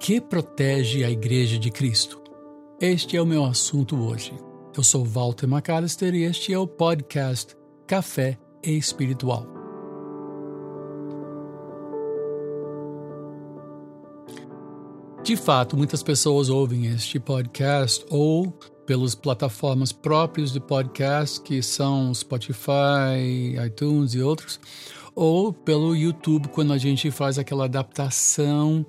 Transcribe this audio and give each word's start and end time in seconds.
que 0.00 0.18
protege 0.18 1.04
a 1.04 1.10
Igreja 1.10 1.58
de 1.58 1.70
Cristo? 1.70 2.22
Este 2.80 3.18
é 3.18 3.22
o 3.22 3.26
meu 3.26 3.44
assunto 3.44 4.02
hoje. 4.02 4.32
Eu 4.74 4.82
sou 4.82 5.04
Walter 5.04 5.46
McAllister 5.46 6.14
e 6.14 6.22
este 6.22 6.54
é 6.54 6.58
o 6.58 6.66
podcast 6.66 7.54
Café 7.86 8.38
Espiritual. 8.62 9.46
De 15.22 15.36
fato, 15.36 15.76
muitas 15.76 16.02
pessoas 16.02 16.48
ouvem 16.48 16.86
este 16.86 17.20
podcast 17.20 18.02
ou 18.08 18.58
pelas 18.86 19.14
plataformas 19.14 19.92
próprias 19.92 20.50
de 20.50 20.60
podcast, 20.60 21.42
que 21.42 21.62
são 21.62 22.12
Spotify, 22.14 23.54
iTunes 23.66 24.14
e 24.14 24.22
outros, 24.22 24.58
ou 25.14 25.52
pelo 25.52 25.94
YouTube, 25.94 26.48
quando 26.48 26.72
a 26.72 26.78
gente 26.78 27.10
faz 27.10 27.38
aquela 27.38 27.66
adaptação 27.66 28.86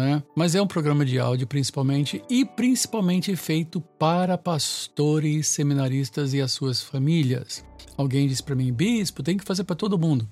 é? 0.00 0.22
Mas 0.34 0.54
é 0.54 0.62
um 0.62 0.66
programa 0.66 1.04
de 1.04 1.18
áudio 1.18 1.46
principalmente 1.46 2.22
e 2.28 2.44
principalmente 2.44 3.34
feito 3.36 3.80
para 3.80 4.38
pastores, 4.38 5.48
seminaristas 5.48 6.34
e 6.34 6.40
as 6.40 6.52
suas 6.52 6.82
famílias. 6.82 7.64
Alguém 7.96 8.28
disse 8.28 8.42
para 8.42 8.54
mim, 8.54 8.72
bispo, 8.72 9.22
tem 9.22 9.36
que 9.36 9.44
fazer 9.44 9.64
para 9.64 9.76
todo 9.76 9.98
mundo. 9.98 10.28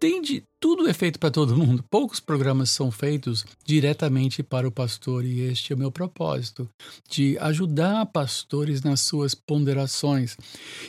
Tem 0.00 0.20
de, 0.20 0.42
tudo 0.60 0.86
é 0.88 0.92
feito 0.92 1.18
para 1.18 1.30
todo 1.30 1.56
mundo. 1.56 1.82
Poucos 1.90 2.20
programas 2.20 2.70
são 2.70 2.90
feitos 2.90 3.44
diretamente 3.64 4.42
para 4.42 4.68
o 4.68 4.72
pastor 4.72 5.24
e 5.24 5.40
este 5.40 5.72
é 5.72 5.76
o 5.76 5.78
meu 5.78 5.90
propósito, 5.90 6.68
de 7.08 7.38
ajudar 7.38 8.04
pastores 8.06 8.82
nas 8.82 9.00
suas 9.00 9.34
ponderações. 9.34 10.36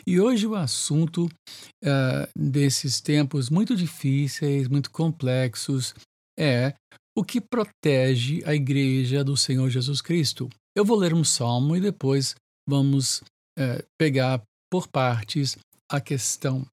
E 0.06 0.20
hoje 0.20 0.48
o 0.48 0.56
assunto 0.56 1.26
uh, 1.26 2.28
desses 2.36 3.00
tempos 3.00 3.50
muito 3.50 3.76
difíceis, 3.76 4.68
muito 4.68 4.92
complexos, 4.92 5.94
é 6.38 6.74
o 7.18 7.24
que 7.24 7.40
protege 7.40 8.44
a 8.46 8.54
igreja 8.54 9.24
do 9.24 9.38
Senhor 9.38 9.70
Jesus 9.70 10.02
Cristo. 10.02 10.50
Eu 10.76 10.84
vou 10.84 10.98
ler 10.98 11.14
um 11.14 11.24
salmo 11.24 11.76
e 11.76 11.80
depois 11.80 12.36
vamos 12.68 13.24
é, 13.58 13.86
pegar 13.98 14.42
por 14.70 14.88
partes 14.88 15.58
a 15.90 16.02
questão. 16.02 16.66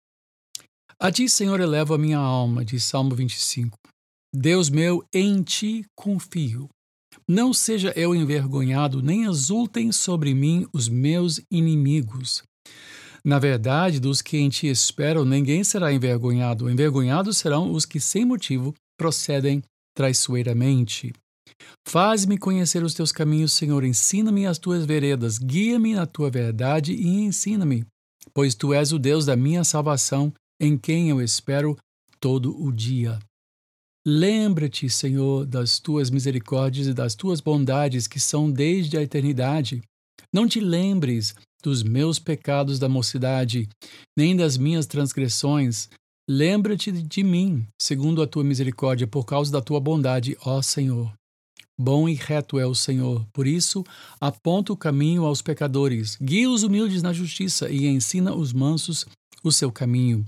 A 0.98 1.10
ti, 1.10 1.28
Senhor, 1.28 1.60
elevo 1.60 1.94
a 1.94 1.98
minha 1.98 2.18
alma, 2.18 2.64
diz 2.64 2.84
Salmo 2.84 3.14
25. 3.14 3.78
Deus 4.34 4.68
meu, 4.68 5.04
em 5.12 5.42
ti 5.42 5.84
confio. 5.96 6.68
Não 7.28 7.52
seja 7.52 7.92
eu 7.94 8.14
envergonhado, 8.14 9.02
nem 9.02 9.24
exultem 9.24 9.92
sobre 9.92 10.34
mim 10.34 10.66
os 10.72 10.88
meus 10.88 11.40
inimigos. 11.50 12.42
Na 13.24 13.38
verdade, 13.38 14.00
dos 14.00 14.20
que 14.20 14.36
em 14.36 14.48
ti 14.48 14.66
esperam, 14.66 15.24
ninguém 15.24 15.62
será 15.62 15.92
envergonhado. 15.92 16.68
Envergonhados 16.68 17.36
serão 17.36 17.72
os 17.72 17.84
que, 17.84 18.00
sem 18.00 18.24
motivo, 18.24 18.74
procedem 18.98 19.62
traiçoeiramente. 19.94 21.12
Faz-me 21.86 22.38
conhecer 22.38 22.82
os 22.82 22.94
teus 22.94 23.12
caminhos, 23.12 23.52
Senhor. 23.52 23.84
Ensina-me 23.84 24.46
as 24.46 24.58
tuas 24.58 24.84
veredas. 24.84 25.38
Guia-me 25.38 25.94
na 25.94 26.06
tua 26.06 26.30
verdade 26.30 26.92
e 26.92 27.06
ensina-me, 27.06 27.84
pois 28.32 28.54
tu 28.54 28.72
és 28.72 28.92
o 28.92 28.98
Deus 28.98 29.26
da 29.26 29.36
minha 29.36 29.64
salvação, 29.64 30.32
em 30.60 30.76
quem 30.76 31.10
eu 31.10 31.20
espero 31.20 31.76
todo 32.20 32.56
o 32.60 32.72
dia. 32.72 33.18
Lembra-te, 34.06 34.88
Senhor, 34.90 35.46
das 35.46 35.78
tuas 35.78 36.10
misericórdias 36.10 36.88
e 36.88 36.94
das 36.94 37.14
tuas 37.14 37.40
bondades 37.40 38.08
que 38.08 38.18
são 38.18 38.50
desde 38.50 38.96
a 38.96 39.02
eternidade. 39.02 39.80
Não 40.32 40.48
te 40.48 40.58
lembres 40.60 41.34
dos 41.62 41.82
meus 41.84 42.18
pecados 42.18 42.78
da 42.78 42.88
mocidade, 42.88 43.68
nem 44.18 44.34
das 44.34 44.56
minhas 44.56 44.86
transgressões. 44.86 45.88
Lembra-te 46.28 46.92
de 46.92 47.22
mim, 47.24 47.66
segundo 47.80 48.22
a 48.22 48.26
tua 48.26 48.44
misericórdia, 48.44 49.06
por 49.06 49.24
causa 49.24 49.50
da 49.50 49.60
tua 49.60 49.80
bondade, 49.80 50.36
ó 50.44 50.62
Senhor. 50.62 51.12
Bom 51.78 52.08
e 52.08 52.14
reto 52.14 52.60
é 52.60 52.66
o 52.66 52.74
Senhor, 52.74 53.26
por 53.32 53.46
isso 53.46 53.82
aponta 54.20 54.72
o 54.72 54.76
caminho 54.76 55.24
aos 55.24 55.42
pecadores, 55.42 56.16
guia 56.20 56.48
os 56.48 56.62
humildes 56.62 57.02
na 57.02 57.12
justiça 57.12 57.68
e 57.70 57.86
ensina 57.86 58.32
os 58.34 58.52
mansos 58.52 59.06
o 59.42 59.50
seu 59.50 59.72
caminho. 59.72 60.24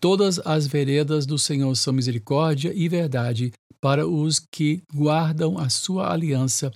Todas 0.00 0.38
as 0.40 0.66
veredas 0.66 1.26
do 1.26 1.38
Senhor 1.38 1.74
são 1.74 1.92
misericórdia 1.92 2.72
e 2.74 2.88
verdade 2.88 3.52
para 3.80 4.06
os 4.06 4.38
que 4.38 4.82
guardam 4.94 5.58
a 5.58 5.68
sua 5.68 6.12
aliança 6.12 6.70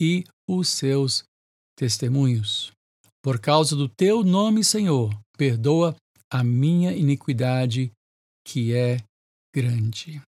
e 0.00 0.24
os 0.48 0.68
seus 0.68 1.22
testemunhos. 1.76 2.72
Por 3.22 3.38
causa 3.38 3.76
do 3.76 3.88
teu 3.88 4.24
nome, 4.24 4.64
Senhor, 4.64 5.16
perdoa 5.36 5.94
a 6.34 6.42
minha 6.42 6.92
iniquidade, 6.92 7.92
que 8.44 8.74
é 8.74 8.96
grande. 9.54 10.20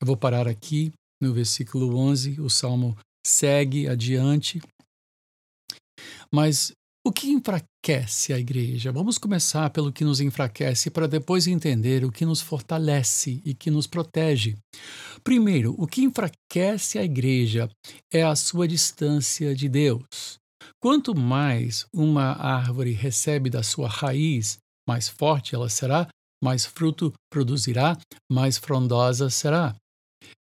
Eu 0.00 0.04
vou 0.04 0.16
parar 0.16 0.48
aqui 0.48 0.92
no 1.22 1.32
versículo 1.32 1.96
11, 1.96 2.40
o 2.40 2.50
salmo 2.50 2.98
segue 3.24 3.86
adiante. 3.86 4.60
Mas 6.34 6.72
o 7.06 7.12
que 7.12 7.30
enfraquece 7.30 8.32
a 8.32 8.40
igreja? 8.40 8.90
Vamos 8.90 9.18
começar 9.18 9.70
pelo 9.70 9.92
que 9.92 10.02
nos 10.02 10.20
enfraquece 10.20 10.90
para 10.90 11.06
depois 11.06 11.46
entender 11.46 12.04
o 12.04 12.10
que 12.10 12.26
nos 12.26 12.40
fortalece 12.40 13.40
e 13.44 13.54
que 13.54 13.70
nos 13.70 13.86
protege. 13.86 14.56
Primeiro, 15.22 15.76
o 15.78 15.86
que 15.86 16.02
enfraquece 16.02 16.98
a 16.98 17.04
igreja 17.04 17.70
é 18.12 18.24
a 18.24 18.34
sua 18.34 18.66
distância 18.66 19.54
de 19.54 19.68
Deus. 19.68 20.40
Quanto 20.82 21.14
mais 21.14 21.86
uma 21.94 22.32
árvore 22.32 22.90
recebe 22.90 23.48
da 23.48 23.62
sua 23.62 23.88
raiz 23.88 24.58
mais 24.90 25.08
forte 25.08 25.54
ela 25.54 25.68
será, 25.68 26.08
mais 26.42 26.66
fruto 26.66 27.12
produzirá, 27.32 27.96
mais 28.28 28.58
frondosa 28.58 29.30
será. 29.30 29.76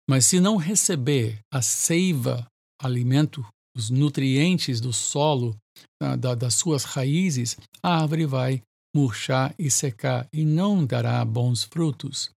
Mas 0.06 0.26
se 0.26 0.38
não 0.38 0.58
receber 0.58 1.38
a 1.50 1.62
seiva, 1.62 2.46
alimento, 2.78 3.42
os 3.74 3.88
nutrientes 3.88 4.78
do 4.78 4.92
solo, 4.92 5.56
da, 5.98 6.34
das 6.34 6.54
suas 6.54 6.84
raízes, 6.84 7.56
a 7.82 8.02
árvore 8.02 8.26
vai 8.26 8.62
murchar 8.94 9.54
e 9.58 9.70
secar 9.70 10.28
e 10.30 10.44
não 10.44 10.84
dará 10.84 11.24
bons 11.24 11.64
frutos. 11.64 12.30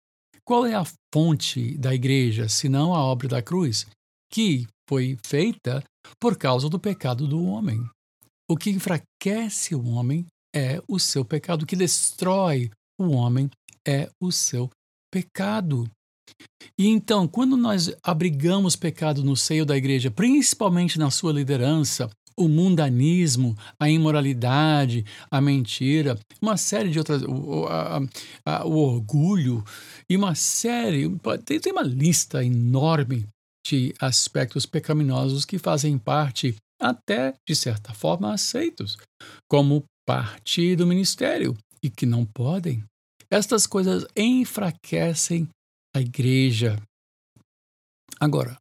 Qual 0.45 0.67
é 0.67 0.75
a 0.75 0.85
fonte 1.11 1.75
da 1.79 1.95
igreja, 1.95 2.47
senão 2.47 2.93
a 2.93 3.03
obra 3.03 3.27
da 3.27 3.41
cruz, 3.41 3.87
que 4.31 4.67
foi 4.87 5.17
feita 5.25 5.83
por 6.19 6.37
causa 6.37 6.69
do 6.69 6.79
pecado 6.79 7.27
do 7.27 7.43
homem? 7.43 7.83
O 8.47 8.55
que 8.55 8.69
enfraquece 8.69 9.73
o 9.73 9.83
homem 9.87 10.27
é 10.55 10.81
o 10.87 10.99
seu 10.99 11.23
pecado. 11.23 11.63
O 11.63 11.65
que 11.65 11.75
destrói 11.75 12.69
o 12.99 13.11
homem 13.11 13.49
é 13.87 14.09
o 14.21 14.31
seu 14.31 14.69
pecado. 15.11 15.89
E 16.77 16.87
então, 16.87 17.27
quando 17.27 17.55
nós 17.55 17.95
abrigamos 18.03 18.75
pecado 18.75 19.23
no 19.23 19.35
seio 19.35 19.65
da 19.65 19.77
igreja, 19.77 20.11
principalmente 20.11 20.99
na 20.99 21.09
sua 21.09 21.31
liderança, 21.31 22.09
o 22.37 22.47
mundanismo, 22.47 23.57
a 23.79 23.89
imoralidade, 23.89 25.03
a 25.31 25.41
mentira, 25.41 26.19
uma 26.39 26.55
série 26.55 26.91
de 26.91 26.99
outras, 26.99 27.23
o, 27.23 27.65
a, 27.65 27.99
a, 28.45 28.65
o 28.65 28.77
orgulho 28.77 29.63
e 30.07 30.15
uma 30.15 30.35
série, 30.35 31.09
tem, 31.43 31.59
tem 31.59 31.73
uma 31.73 31.81
lista 31.81 32.43
enorme 32.43 33.27
de 33.65 33.93
aspectos 33.99 34.65
pecaminosos 34.65 35.45
que 35.45 35.57
fazem 35.57 35.97
parte, 35.97 36.55
até 36.79 37.33
de 37.47 37.55
certa 37.55 37.91
forma, 37.91 38.31
aceitos, 38.31 38.97
como 39.49 39.83
parte 40.07 40.73
do 40.77 40.87
ministério 40.87 41.57
e 41.83 41.89
que 41.89 42.05
não 42.05 42.25
podem. 42.25 42.81
Estas 43.29 43.67
coisas 43.67 44.05
enfraquecem 44.15 45.49
a 45.93 45.99
igreja. 45.99 46.81
Agora, 48.17 48.57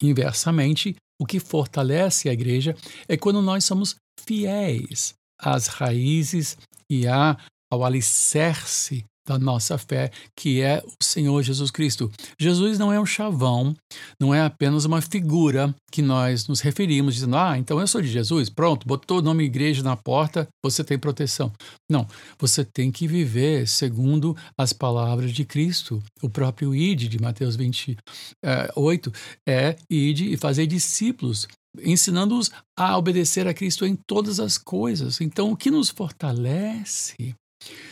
inversamente, 0.00 0.94
o 1.20 1.26
que 1.26 1.40
fortalece 1.40 2.28
a 2.28 2.32
igreja 2.32 2.76
é 3.08 3.16
quando 3.16 3.42
nós 3.42 3.64
somos 3.64 3.96
fiéis 4.20 5.14
às 5.36 5.66
raízes 5.66 6.56
e 6.88 7.08
ao 7.08 7.84
alicerce 7.84 9.04
da 9.26 9.38
nossa 9.38 9.78
fé, 9.78 10.10
que 10.36 10.60
é 10.60 10.82
o 10.84 11.04
Senhor 11.04 11.42
Jesus 11.42 11.70
Cristo. 11.70 12.10
Jesus 12.38 12.78
não 12.78 12.92
é 12.92 13.00
um 13.00 13.06
chavão, 13.06 13.74
não 14.20 14.34
é 14.34 14.42
apenas 14.42 14.84
uma 14.84 15.00
figura 15.00 15.74
que 15.90 16.02
nós 16.02 16.48
nos 16.48 16.60
referimos 16.60 17.14
dizendo: 17.14 17.36
"Ah, 17.36 17.56
então 17.58 17.80
eu 17.80 17.86
sou 17.86 18.00
de 18.00 18.08
Jesus, 18.08 18.48
pronto, 18.48 18.86
botou 18.86 19.18
o 19.18 19.22
nome 19.22 19.44
igreja 19.44 19.82
na 19.82 19.96
porta, 19.96 20.48
você 20.64 20.82
tem 20.82 20.98
proteção". 20.98 21.52
Não, 21.90 22.06
você 22.38 22.64
tem 22.64 22.90
que 22.90 23.06
viver 23.06 23.68
segundo 23.68 24.36
as 24.58 24.72
palavras 24.72 25.32
de 25.32 25.44
Cristo. 25.44 26.02
O 26.22 26.28
próprio 26.28 26.74
ide 26.74 27.08
de 27.08 27.20
Mateus 27.20 27.56
28 27.56 29.12
é 29.48 29.76
ide 29.90 30.32
e 30.32 30.36
fazer 30.36 30.66
discípulos 30.66 31.46
ensinando-os 31.80 32.50
a 32.76 32.96
obedecer 32.98 33.46
a 33.46 33.54
Cristo 33.54 33.86
em 33.86 33.96
todas 34.06 34.38
as 34.38 34.58
coisas. 34.58 35.20
Então, 35.20 35.50
o 35.50 35.56
que 35.56 35.70
nos 35.70 35.88
fortalece 35.88 37.34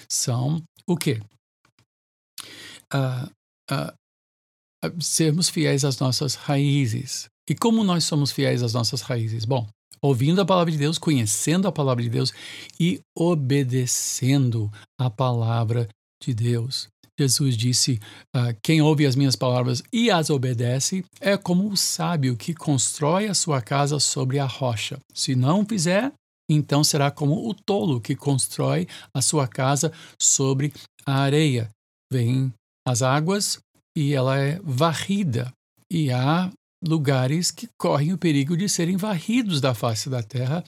são 0.08 0.62
o 0.90 0.96
quê? 0.96 1.20
Uh, 2.92 3.30
uh, 3.70 3.92
uh, 4.84 5.02
sermos 5.02 5.48
fiéis 5.48 5.84
às 5.84 6.00
nossas 6.00 6.34
raízes. 6.34 7.28
E 7.48 7.54
como 7.54 7.84
nós 7.84 8.02
somos 8.02 8.32
fiéis 8.32 8.60
às 8.60 8.74
nossas 8.74 9.00
raízes? 9.00 9.44
Bom, 9.44 9.68
ouvindo 10.02 10.40
a 10.40 10.44
palavra 10.44 10.72
de 10.72 10.78
Deus, 10.78 10.98
conhecendo 10.98 11.68
a 11.68 11.72
palavra 11.72 12.02
de 12.02 12.10
Deus 12.10 12.32
e 12.78 13.00
obedecendo 13.16 14.68
a 14.98 15.08
palavra 15.08 15.88
de 16.20 16.34
Deus. 16.34 16.88
Jesus 17.18 17.56
disse: 17.56 18.00
Quem 18.62 18.80
ouve 18.80 19.06
as 19.06 19.14
minhas 19.14 19.36
palavras 19.36 19.82
e 19.92 20.10
as 20.10 20.30
obedece 20.30 21.04
é 21.20 21.36
como 21.36 21.68
o 21.68 21.76
sábio 21.76 22.36
que 22.36 22.54
constrói 22.54 23.28
a 23.28 23.34
sua 23.34 23.60
casa 23.60 24.00
sobre 24.00 24.38
a 24.38 24.46
rocha. 24.46 24.98
Se 25.14 25.36
não 25.36 25.64
fizer, 25.64 26.12
então 26.54 26.82
será 26.82 27.10
como 27.10 27.48
o 27.48 27.54
tolo 27.54 28.00
que 28.00 28.16
constrói 28.16 28.86
a 29.14 29.22
sua 29.22 29.46
casa 29.46 29.92
sobre 30.20 30.72
a 31.06 31.20
areia. 31.20 31.70
Vêm 32.12 32.52
as 32.86 33.02
águas 33.02 33.58
e 33.96 34.14
ela 34.14 34.38
é 34.38 34.60
varrida, 34.62 35.52
e 35.90 36.10
há 36.10 36.50
lugares 36.86 37.50
que 37.50 37.68
correm 37.78 38.12
o 38.12 38.18
perigo 38.18 38.56
de 38.56 38.68
serem 38.68 38.96
varridos 38.96 39.60
da 39.60 39.74
face 39.74 40.08
da 40.08 40.22
terra, 40.22 40.64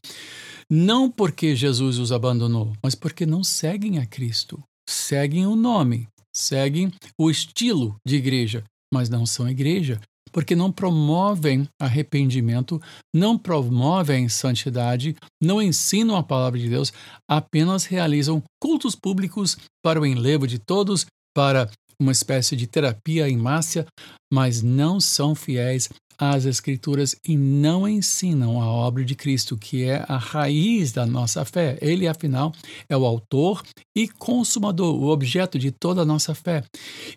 não 0.71 1.11
porque 1.11 1.57
Jesus 1.57 1.99
os 1.99 2.13
abandonou, 2.13 2.73
mas 2.83 2.95
porque 2.95 3.25
não 3.25 3.43
seguem 3.43 3.99
a 3.99 4.07
Cristo, 4.07 4.63
seguem 4.89 5.47
o 5.47 5.57
nome, 5.57 6.09
seguem 6.35 6.93
o 7.19 7.31
estilo 7.31 7.97
de 8.07 8.17
igreja, 8.17 8.65
mas 8.93 9.09
não 9.09 9.25
são 9.25 9.49
igreja, 9.49 10.01
porque 10.33 10.57
não 10.57 10.73
promovem 10.73 11.69
arrependimento, 11.81 12.81
não 13.15 13.39
promovem 13.39 14.29
santidade, 14.29 15.15
não 15.41 15.61
ensinam 15.61 16.17
a 16.17 16.23
palavra 16.23 16.59
de 16.59 16.69
Deus, 16.69 16.93
apenas 17.29 17.85
realizam 17.85 18.43
cultos 18.61 18.97
públicos 18.97 19.57
para 19.85 20.01
o 20.01 20.07
enlevo 20.07 20.47
de 20.47 20.59
todos, 20.59 21.07
para 21.35 21.71
uma 22.03 22.13
espécie 22.13 22.57
de 22.57 22.67
terapia 22.67 23.29
em 23.29 23.37
massa, 23.37 23.87
mas 24.33 24.63
não 24.63 25.01
são 25.01 25.35
fiéis 25.35 25.89
às 26.19 26.45
Escrituras 26.45 27.17
e 27.27 27.37
não 27.37 27.89
ensinam 27.89 28.61
a 28.61 28.67
obra 28.67 29.05
de 29.05 29.15
Cristo, 29.15 29.57
que 29.57 29.85
é 29.85 30.05
a 30.09 30.17
raiz 30.17 30.93
da 30.93 31.07
nossa 31.07 31.45
fé. 31.45 31.79
Ele, 31.81 32.07
afinal, 32.07 32.53
é 32.89 32.97
o 32.97 33.05
autor 33.05 33.63
e 33.97 34.07
consumador, 34.07 34.95
o 34.95 35.09
objeto 35.09 35.59
de 35.59 35.73
toda 35.73 36.03
a 36.03 36.05
nossa 36.05 36.35
fé. 36.35 36.63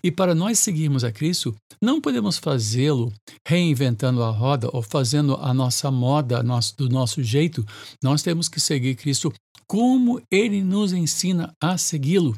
E 0.03 0.11
para 0.11 0.33
nós 0.33 0.59
seguirmos 0.59 1.03
a 1.03 1.11
Cristo, 1.11 1.53
não 1.81 2.01
podemos 2.01 2.37
fazê-lo 2.37 3.13
reinventando 3.47 4.23
a 4.23 4.31
roda 4.31 4.69
ou 4.73 4.81
fazendo 4.81 5.35
a 5.35 5.53
nossa 5.53 5.91
moda 5.91 6.41
do 6.77 6.89
nosso 6.89 7.21
jeito. 7.21 7.65
Nós 8.03 8.23
temos 8.23 8.49
que 8.49 8.59
seguir 8.59 8.95
Cristo 8.95 9.31
como 9.67 10.21
ele 10.31 10.63
nos 10.63 10.93
ensina 10.93 11.51
a 11.61 11.77
segui-lo. 11.77 12.35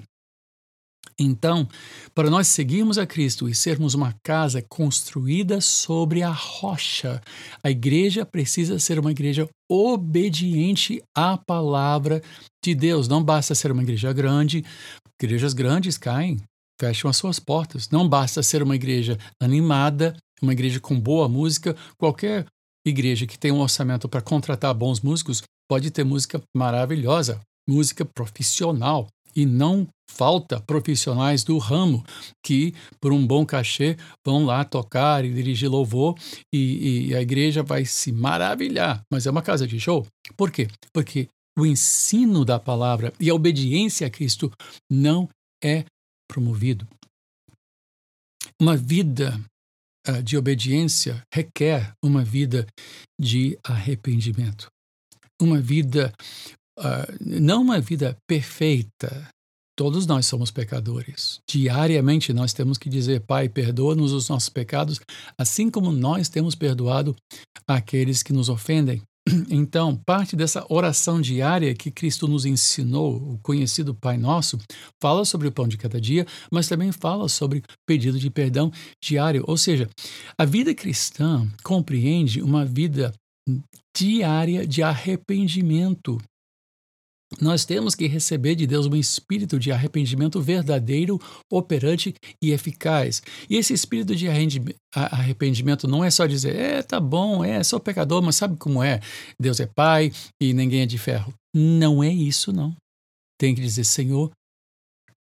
Então, 1.20 1.68
para 2.14 2.30
nós 2.30 2.48
seguirmos 2.48 3.00
a 3.00 3.06
Cristo 3.08 3.50
e 3.50 3.56
sermos 3.56 3.96
uma 3.96 4.14
casa 4.24 4.62
construída 4.62 5.60
sobre 5.60 6.22
a 6.22 6.30
rocha, 6.30 7.20
a 7.64 7.72
igreja 7.72 8.24
precisa 8.24 8.78
ser 8.78 9.00
uma 9.00 9.12
igreja 9.12 9.50
obediente 9.70 11.02
à 11.16 11.36
palavra 11.36 12.22
de 12.64 12.76
Deus. 12.76 13.08
Não 13.08 13.24
basta 13.24 13.56
ser 13.56 13.72
uma 13.72 13.82
igreja 13.82 14.14
grande, 14.14 14.64
igrejas 15.20 15.54
grandes 15.54 15.98
caem, 15.98 16.38
fecham 16.80 17.10
as 17.10 17.18
suas 17.18 17.40
portas. 17.40 17.90
Não 17.90 18.08
basta 18.08 18.44
ser 18.44 18.62
uma 18.62 18.76
igreja 18.76 19.18
animada, 19.42 20.16
uma 20.40 20.54
igreja 20.54 20.80
com 20.80 21.00
boa 21.00 21.28
música. 21.28 21.76
Qualquer 21.98 22.46
igreja 22.86 23.26
que 23.26 23.40
tem 23.40 23.52
um 23.52 23.60
orçamento 23.60 24.08
para 24.08 24.22
contratar 24.22 24.74
bons 24.76 25.02
músicos 25.02 25.42
pode 25.68 25.90
ter 25.90 26.04
música 26.04 26.42
maravilhosa, 26.56 27.42
música 27.68 28.06
profissional. 28.06 29.08
E 29.38 29.46
não 29.46 29.88
falta 30.10 30.60
profissionais 30.60 31.44
do 31.44 31.58
ramo 31.60 32.04
que, 32.44 32.74
por 33.00 33.14
um 33.14 33.26
bom 33.26 33.46
cachê, 33.46 33.96
vão 34.26 34.44
lá 34.44 34.66
tocar 34.66 35.24
e 35.24 35.32
dirigir 35.32 35.70
louvor 35.70 36.16
e, 36.52 37.10
e 37.10 37.16
a 37.16 37.22
igreja 37.22 37.62
vai 37.62 37.86
se 37.86 38.12
maravilhar. 38.12 39.02
Mas 39.12 39.28
é 39.28 39.32
uma 39.32 39.44
casa 39.44 39.68
de 39.68 39.80
show. 39.80 40.08
Por 40.36 40.52
quê? 40.52 40.68
Porque 40.92 41.30
o 41.58 41.66
ensino 41.66 42.44
da 42.44 42.60
palavra 42.60 43.14
e 43.20 43.30
a 43.30 43.36
obediência 43.36 44.08
a 44.08 44.10
Cristo 44.10 44.52
não 44.92 45.30
é 45.64 45.86
promovido. 46.28 46.88
Uma 48.60 48.76
vida 48.76 49.40
uh, 50.08 50.22
de 50.24 50.38
obediência 50.38 51.22
requer 51.34 51.94
uma 52.04 52.24
vida 52.24 52.66
de 53.20 53.58
arrependimento. 53.64 54.68
Uma 55.42 55.62
vida 55.62 56.12
uh, 56.78 57.18
não 57.20 57.62
uma 57.62 57.80
vida 57.80 58.18
perfeita. 58.28 59.30
Todos 59.78 60.08
nós 60.08 60.26
somos 60.26 60.50
pecadores. 60.50 61.40
Diariamente 61.48 62.34
nós 62.34 62.52
temos 62.52 62.80
que 62.80 62.90
dizer, 62.90 63.22
Pai, 63.22 63.48
perdoa-nos 63.48 64.12
os 64.12 64.28
nossos 64.28 64.50
pecados, 64.50 65.00
assim 65.38 65.70
como 65.70 65.92
nós 65.92 66.30
temos 66.30 66.56
perdoado 66.56 67.16
aqueles 67.68 68.24
que 68.24 68.34
nos 68.34 68.50
ofendem. 68.50 69.02
Então, 69.50 69.96
parte 70.06 70.36
dessa 70.36 70.66
oração 70.70 71.22
diária 71.22 71.76
que 71.76 71.92
Cristo 71.92 72.28
nos 72.28 72.46
ensinou, 72.46 73.16
o 73.16 73.40
conhecido 73.44 73.94
Pai 73.94 74.18
Nosso, 74.18 74.58
fala 75.02 75.26
sobre 75.26 75.48
o 75.48 75.52
pão 75.52 75.68
de 75.68 75.78
cada 75.78 76.00
dia, 76.00 76.26
mas 76.52 76.68
também 76.68 76.92
fala 76.92 77.28
sobre 77.28 77.62
pedido 77.86 78.18
de 78.18 78.30
perdão 78.30 78.72
diário. 79.04 79.44
Ou 79.46 79.58
seja, 79.58 79.90
a 80.40 80.46
vida 80.46 80.74
cristã 80.74 81.48
compreende 81.64 82.42
uma 82.42 82.66
vida 82.66 83.14
diária 83.96 84.66
de 84.66 84.84
arrependimento 84.84 86.18
nós 87.42 87.66
temos 87.66 87.94
que 87.94 88.08
receber 88.08 88.56
de 88.56 88.66
Deus 88.66 88.86
um 88.86 88.96
espírito 88.96 89.60
de 89.60 89.72
arrependimento 89.72 90.42
verdadeiro, 90.42 91.20
operante 91.52 92.16
e 92.42 92.52
eficaz. 92.52 93.22
E 93.50 93.58
esse 93.58 93.74
espírito 93.74 94.16
de 94.16 94.28
arrependimento 94.94 95.88
não 95.88 96.04
é 96.04 96.10
só 96.10 96.26
dizer, 96.26 96.56
é, 96.56 96.82
tá 96.82 97.00
bom, 97.00 97.44
é, 97.44 97.64
sou 97.64 97.80
pecador, 97.80 98.22
mas 98.22 98.38
sabe 98.38 98.56
como 98.58 98.82
é? 98.82 99.02
Deus 99.40 99.60
é 99.60 99.68
pai 99.68 100.12
e 100.42 100.54
ninguém 100.54 100.82
é 100.82 100.86
de 100.86 100.98
ferro. 100.98 101.34
Não 101.54 102.02
é 102.02 102.12
isso, 102.12 102.54
não. 102.54 102.74
Tem 103.38 103.54
que 103.54 103.62
dizer, 103.62 103.84
Senhor, 103.84 104.32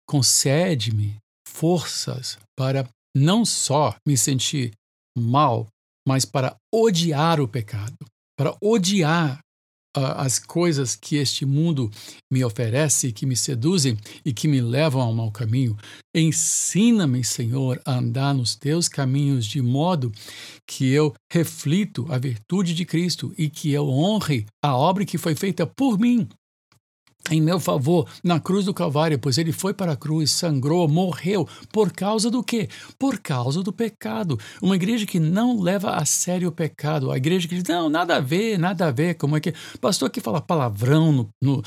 concede-me 0.08 1.16
forças 1.46 2.38
para 2.58 2.88
não 3.14 3.44
só 3.44 3.94
me 4.06 4.16
sentir 4.16 4.72
mal, 5.16 5.66
mas 6.06 6.24
para 6.24 6.56
odiar 6.72 7.40
o 7.40 7.48
pecado, 7.48 7.96
para 8.38 8.56
odiar 8.62 9.40
as 9.94 10.38
coisas 10.38 10.94
que 10.94 11.16
este 11.16 11.44
mundo 11.44 11.90
me 12.30 12.44
oferece, 12.44 13.12
que 13.12 13.26
me 13.26 13.36
seduzem 13.36 13.96
e 14.24 14.32
que 14.32 14.46
me 14.46 14.60
levam 14.60 15.02
ao 15.02 15.12
mau 15.12 15.30
caminho. 15.30 15.76
Ensina-me, 16.14 17.24
Senhor, 17.24 17.80
a 17.84 17.98
andar 17.98 18.34
nos 18.34 18.54
teus 18.54 18.88
caminhos 18.88 19.46
de 19.46 19.60
modo 19.60 20.12
que 20.66 20.88
eu 20.90 21.14
reflito 21.30 22.06
a 22.10 22.18
virtude 22.18 22.74
de 22.74 22.84
Cristo 22.84 23.32
e 23.36 23.48
que 23.48 23.72
eu 23.72 23.88
honre 23.88 24.46
a 24.62 24.76
obra 24.76 25.04
que 25.04 25.18
foi 25.18 25.34
feita 25.34 25.66
por 25.66 25.98
mim 25.98 26.28
em 27.28 27.40
meu 27.40 27.60
favor 27.60 28.08
na 28.24 28.40
cruz 28.40 28.64
do 28.64 28.74
Calvário, 28.74 29.18
pois 29.18 29.38
ele 29.38 29.52
foi 29.52 29.74
para 29.74 29.92
a 29.92 29.96
cruz, 29.96 30.30
sangrou, 30.30 30.88
morreu. 30.88 31.46
Por 31.72 31.92
causa 31.92 32.30
do 32.30 32.42
quê? 32.42 32.68
Por 32.98 33.18
causa 33.18 33.62
do 33.62 33.72
pecado. 33.72 34.38
Uma 34.62 34.76
igreja 34.76 35.04
que 35.04 35.20
não 35.20 35.60
leva 35.60 35.90
a 35.96 36.04
sério 36.04 36.48
o 36.48 36.52
pecado. 36.52 37.10
A 37.10 37.16
igreja 37.16 37.46
que 37.46 37.54
diz, 37.54 37.64
não, 37.64 37.88
nada 37.88 38.16
a 38.16 38.20
ver, 38.20 38.58
nada 38.58 38.86
a 38.86 38.90
ver. 38.90 39.14
Como 39.14 39.36
é 39.36 39.40
que. 39.40 39.52
Pastor 39.80 40.10
que 40.10 40.20
fala 40.20 40.40
palavrão 40.40 41.12
no, 41.12 41.28
no, 41.40 41.62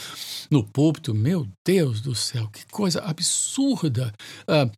no 0.50 0.64
púlpito. 0.64 1.14
Meu 1.14 1.48
Deus 1.66 2.02
do 2.02 2.16
céu, 2.16 2.48
que 2.52 2.66
coisa 2.72 3.02
absurda. 3.02 4.14
Uh, 4.48 4.70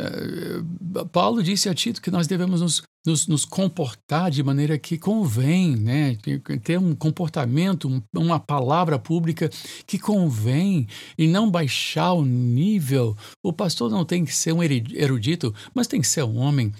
uh, 0.00 1.06
Paulo 1.06 1.42
disse 1.42 1.68
a 1.68 1.74
Tito 1.74 2.02
que 2.02 2.10
nós 2.10 2.26
devemos 2.26 2.60
nos 2.60 2.82
nos, 3.06 3.26
nos, 3.26 3.44
comportar 3.44 4.30
de 4.30 4.42
maneira 4.42 4.78
que 4.78 4.98
convém, 4.98 5.76
né? 5.76 6.16
ter 6.62 6.78
um 6.78 6.94
comportamento, 6.94 8.02
uma 8.14 8.40
palavra 8.40 8.98
pública 8.98 9.50
que 9.86 9.98
convém 9.98 10.86
e 11.18 11.26
não 11.26 11.50
baixar 11.50 12.12
o 12.12 12.24
nível. 12.24 13.16
O 13.42 13.52
pastor 13.52 13.90
não 13.90 14.04
tem 14.04 14.24
que 14.24 14.34
ser 14.34 14.52
um 14.52 14.62
erudito, 14.62 15.54
mas 15.74 15.86
tem 15.86 16.00
que 16.00 16.08
ser 16.08 16.24
um 16.24 16.38
homem 16.38 16.72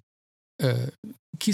é, 0.61 0.93
que 1.39 1.51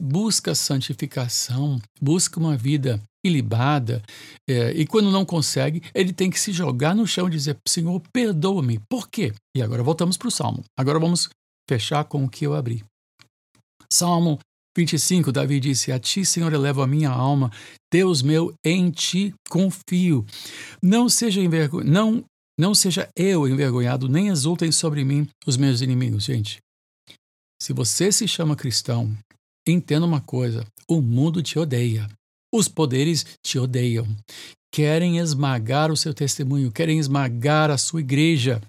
busca 0.00 0.54
santificação, 0.54 1.80
busca 2.00 2.38
uma 2.38 2.56
vida 2.56 3.02
ilibada, 3.24 4.02
é, 4.48 4.72
e 4.72 4.84
quando 4.86 5.10
não 5.10 5.24
consegue, 5.24 5.82
ele 5.94 6.12
tem 6.12 6.28
que 6.28 6.40
se 6.40 6.52
jogar 6.52 6.94
no 6.94 7.06
chão 7.06 7.28
e 7.28 7.30
dizer: 7.30 7.56
Senhor, 7.66 8.02
perdoa-me. 8.12 8.80
Por 8.88 9.08
quê? 9.08 9.32
E 9.56 9.62
agora 9.62 9.82
voltamos 9.82 10.16
para 10.16 10.28
o 10.28 10.30
salmo. 10.30 10.64
Agora 10.76 10.98
vamos 10.98 11.30
fechar 11.68 12.04
com 12.04 12.24
o 12.24 12.28
que 12.28 12.46
eu 12.46 12.54
abri. 12.54 12.84
Salmo 13.92 14.38
25, 14.76 15.30
Davi 15.30 15.60
disse: 15.60 15.92
A 15.92 15.98
ti, 15.98 16.24
Senhor, 16.24 16.52
elevo 16.52 16.82
a 16.82 16.86
minha 16.86 17.10
alma, 17.10 17.50
Deus 17.92 18.22
meu, 18.22 18.54
em 18.64 18.90
ti 18.90 19.34
confio. 19.50 20.24
Não 20.82 21.08
seja 21.08 21.40
não, 21.84 22.24
não 22.58 22.74
seja 22.74 23.08
eu 23.14 23.46
envergonhado, 23.46 24.08
nem 24.08 24.28
exultem 24.28 24.72
sobre 24.72 25.04
mim 25.04 25.28
os 25.46 25.56
meus 25.58 25.82
inimigos. 25.82 26.24
Gente, 26.24 26.58
se 27.60 27.72
você 27.72 28.10
se 28.10 28.26
chama 28.26 28.56
cristão, 28.56 29.14
entenda 29.68 30.06
uma 30.06 30.22
coisa: 30.22 30.66
o 30.88 31.02
mundo 31.02 31.42
te 31.42 31.58
odeia. 31.58 32.08
Os 32.54 32.68
poderes 32.68 33.24
te 33.44 33.58
odeiam. 33.58 34.06
Querem 34.74 35.18
esmagar 35.18 35.90
o 35.90 35.96
seu 35.96 36.14
testemunho, 36.14 36.72
querem 36.72 36.98
esmagar 36.98 37.70
a 37.70 37.76
sua 37.76 38.00
igreja. 38.00 38.60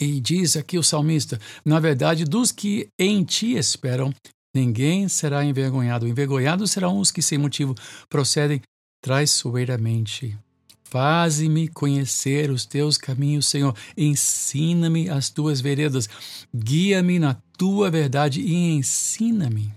E 0.00 0.20
diz 0.20 0.56
aqui 0.56 0.78
o 0.78 0.82
salmista: 0.82 1.40
na 1.64 1.78
verdade, 1.78 2.24
dos 2.24 2.50
que 2.50 2.88
em 2.98 3.24
ti 3.24 3.54
esperam, 3.54 4.12
ninguém 4.54 5.08
será 5.08 5.44
envergonhado. 5.44 6.08
Envergonhados 6.08 6.70
serão 6.70 6.98
os 6.98 7.10
que, 7.10 7.22
sem 7.22 7.38
motivo, 7.38 7.74
procedem 8.08 8.60
traiçoeiramente. 9.02 10.36
Faze-me 10.84 11.66
conhecer 11.68 12.50
os 12.50 12.64
teus 12.64 12.96
caminhos, 12.96 13.46
Senhor. 13.46 13.74
Ensina-me 13.96 15.08
as 15.10 15.28
tuas 15.28 15.60
veredas. 15.60 16.08
Guia-me 16.54 17.18
na 17.18 17.34
tua 17.58 17.90
verdade 17.90 18.40
e 18.40 18.54
ensina-me. 18.54 19.72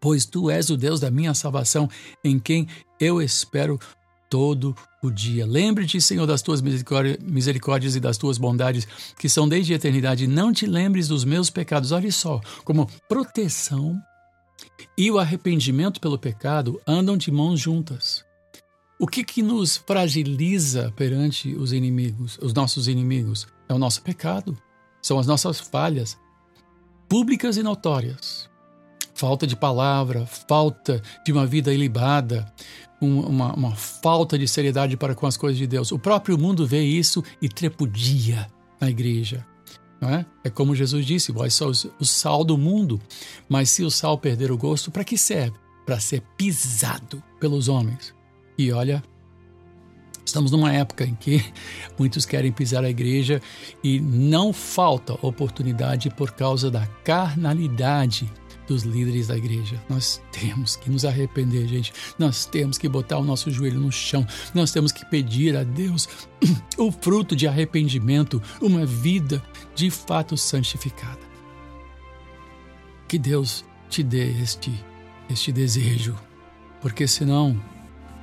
Pois 0.00 0.26
tu 0.26 0.50
és 0.50 0.70
o 0.70 0.76
Deus 0.76 0.98
da 0.98 1.10
minha 1.10 1.32
salvação, 1.34 1.88
em 2.24 2.36
quem 2.40 2.66
eu 2.98 3.22
espero 3.22 3.78
todo 4.32 4.74
o 5.02 5.10
dia. 5.10 5.44
Lembre-te, 5.44 6.00
Senhor, 6.00 6.26
das 6.26 6.40
tuas 6.40 6.62
misericórdias 6.62 7.94
e 7.94 8.00
das 8.00 8.16
tuas 8.16 8.38
bondades, 8.38 8.88
que 9.18 9.28
são 9.28 9.46
desde 9.46 9.74
a 9.74 9.76
eternidade. 9.76 10.26
Não 10.26 10.54
te 10.54 10.64
lembres 10.64 11.06
dos 11.06 11.22
meus 11.22 11.50
pecados. 11.50 11.92
Olha 11.92 12.10
só, 12.10 12.40
como 12.64 12.88
proteção 13.06 14.00
e 14.96 15.10
o 15.10 15.18
arrependimento 15.18 16.00
pelo 16.00 16.18
pecado 16.18 16.80
andam 16.86 17.14
de 17.14 17.30
mãos 17.30 17.60
juntas. 17.60 18.24
O 18.98 19.06
que, 19.06 19.22
que 19.22 19.42
nos 19.42 19.76
fragiliza 19.76 20.90
perante 20.96 21.54
os 21.54 21.74
inimigos, 21.74 22.38
os 22.40 22.54
nossos 22.54 22.88
inimigos? 22.88 23.46
É 23.68 23.74
o 23.74 23.78
nosso 23.78 24.00
pecado, 24.00 24.56
são 25.02 25.18
as 25.18 25.26
nossas 25.26 25.60
falhas, 25.60 26.16
públicas 27.06 27.58
e 27.58 27.62
notórias. 27.62 28.48
Falta 29.14 29.46
de 29.46 29.54
palavra, 29.54 30.26
falta 30.26 31.02
de 31.24 31.32
uma 31.32 31.46
vida 31.46 31.72
ilibada, 31.72 32.50
uma, 33.00 33.54
uma 33.54 33.74
falta 33.74 34.38
de 34.38 34.46
seriedade 34.46 34.96
para 34.96 35.14
com 35.14 35.26
as 35.26 35.36
coisas 35.36 35.58
de 35.58 35.66
Deus. 35.66 35.92
O 35.92 35.98
próprio 35.98 36.38
mundo 36.38 36.66
vê 36.66 36.82
isso 36.82 37.22
e 37.40 37.48
trepudia 37.48 38.46
na 38.80 38.90
igreja. 38.90 39.46
É? 40.00 40.24
é 40.44 40.50
como 40.50 40.74
Jesus 40.74 41.06
disse: 41.06 41.30
vós 41.30 41.54
sois 41.54 41.86
o 42.00 42.04
sal 42.04 42.44
do 42.44 42.58
mundo. 42.58 43.00
Mas 43.48 43.70
se 43.70 43.84
o 43.84 43.90
sal 43.90 44.18
perder 44.18 44.50
o 44.50 44.58
gosto, 44.58 44.90
para 44.90 45.04
que 45.04 45.16
serve? 45.16 45.56
Para 45.86 46.00
ser 46.00 46.22
pisado 46.36 47.22
pelos 47.38 47.68
homens. 47.68 48.12
E 48.58 48.72
olha, 48.72 49.02
estamos 50.24 50.50
numa 50.50 50.72
época 50.72 51.04
em 51.04 51.14
que 51.14 51.44
muitos 51.96 52.26
querem 52.26 52.50
pisar 52.50 52.84
a 52.84 52.90
igreja 52.90 53.40
e 53.82 54.00
não 54.00 54.52
falta 54.52 55.16
oportunidade 55.22 56.10
por 56.10 56.32
causa 56.32 56.70
da 56.70 56.84
carnalidade 57.04 58.30
dos 58.66 58.82
líderes 58.82 59.28
da 59.28 59.36
igreja. 59.36 59.82
Nós 59.88 60.22
temos 60.30 60.76
que 60.76 60.90
nos 60.90 61.04
arrepender, 61.04 61.66
gente. 61.66 61.92
Nós 62.18 62.46
temos 62.46 62.78
que 62.78 62.88
botar 62.88 63.18
o 63.18 63.24
nosso 63.24 63.50
joelho 63.50 63.80
no 63.80 63.92
chão. 63.92 64.26
Nós 64.54 64.72
temos 64.72 64.92
que 64.92 65.04
pedir 65.06 65.56
a 65.56 65.64
Deus 65.64 66.08
o 66.78 66.90
fruto 66.90 67.34
de 67.36 67.46
arrependimento, 67.46 68.42
uma 68.60 68.86
vida 68.86 69.42
de 69.74 69.90
fato 69.90 70.36
santificada. 70.36 71.20
Que 73.08 73.18
Deus 73.18 73.64
te 73.90 74.02
dê 74.02 74.30
este 74.40 74.72
este 75.32 75.52
desejo, 75.52 76.14
porque 76.80 77.06
senão 77.06 77.60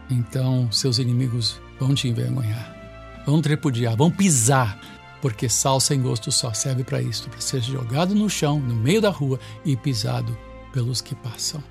então 0.10 0.72
seus 0.72 1.00
inimigos 1.00 1.60
vão 1.80 1.94
te 1.94 2.08
envergonhar, 2.08 3.24
vão 3.26 3.42
trepudiar, 3.42 3.96
vão 3.96 4.12
pisar, 4.12 4.80
porque 5.22 5.50
sal 5.50 5.80
sem 5.80 6.02
gosto 6.02 6.32
só 6.32 6.54
serve 6.54 6.84
para 6.84 7.02
isso, 7.02 7.30
para 7.30 7.42
ser 7.42 7.62
jogado 7.62 8.16
no 8.16 8.30
chão, 8.30 8.60
no 8.60 8.76
meio 8.76 9.02
da 9.02 9.10
rua 9.10 9.40
e 9.66 9.76
pisado 9.76 10.38
pelos 10.72 11.02
que 11.02 11.16
passam. 11.16 11.64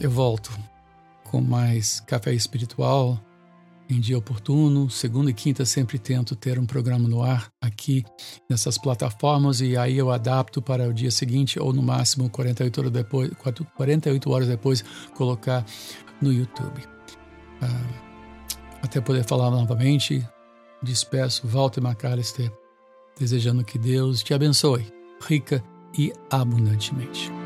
Eu 0.00 0.10
volto 0.10 0.50
com 1.24 1.40
mais 1.40 2.00
café 2.00 2.32
espiritual 2.32 3.20
em 3.88 4.00
dia 4.00 4.18
oportuno. 4.18 4.90
Segunda 4.90 5.30
e 5.30 5.34
quinta 5.34 5.64
sempre 5.64 5.98
tento 5.98 6.36
ter 6.36 6.58
um 6.58 6.66
programa 6.66 7.08
no 7.08 7.22
ar 7.22 7.48
aqui 7.60 8.04
nessas 8.48 8.76
plataformas 8.78 9.60
e 9.60 9.76
aí 9.76 9.96
eu 9.96 10.10
adapto 10.10 10.60
para 10.60 10.88
o 10.88 10.92
dia 10.92 11.10
seguinte 11.10 11.58
ou 11.58 11.72
no 11.72 11.82
máximo 11.82 12.28
48 12.30 12.78
horas 12.78 12.92
depois, 12.92 13.30
48 13.76 14.30
horas 14.30 14.48
depois 14.48 14.84
colocar 15.14 15.64
no 16.20 16.32
YouTube. 16.32 16.82
Ah, 17.60 18.08
até 18.82 19.00
poder 19.00 19.24
falar 19.24 19.50
novamente, 19.50 20.26
despeço 20.82 21.46
Walter 21.46 21.82
McAllister, 21.82 22.52
desejando 23.18 23.64
que 23.64 23.78
Deus 23.78 24.22
te 24.22 24.34
abençoe 24.34 24.86
rica 25.20 25.62
e 25.96 26.12
abundantemente. 26.30 27.37